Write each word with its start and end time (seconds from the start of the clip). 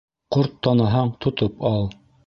Ҡорт 0.35 0.55
таныһаң, 0.69 1.13
тотоп 1.27 1.65
ал: 1.75 1.91